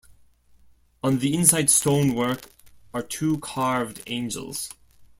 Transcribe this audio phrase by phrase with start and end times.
[1.03, 2.47] On the inside stonework
[2.91, 4.71] are two carved angels.